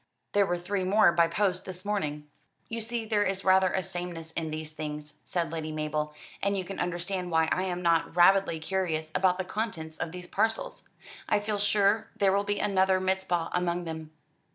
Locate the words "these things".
4.49-5.13